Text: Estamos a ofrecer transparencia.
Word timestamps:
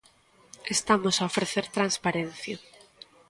Estamos 0.75 1.15
a 1.17 1.27
ofrecer 1.31 1.65
transparencia. 1.77 2.57